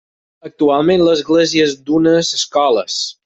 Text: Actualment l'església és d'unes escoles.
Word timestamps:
Actualment 0.47 1.03
l'església 1.09 1.67
és 1.69 1.77
d'unes 1.91 2.33
escoles. 2.41 2.97